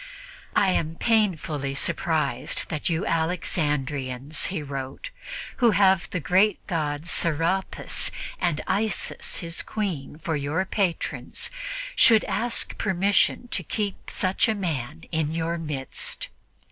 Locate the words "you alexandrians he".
2.89-4.63